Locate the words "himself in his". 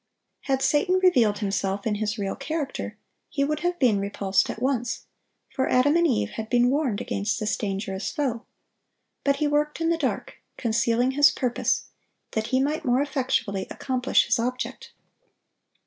1.37-2.17